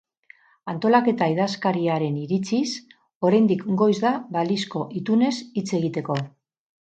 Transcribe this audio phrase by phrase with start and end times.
[0.71, 2.71] Antolaketa idazkariaren iritziz,
[3.29, 6.19] oraindik goiz da balizko itunez hitz egiteko.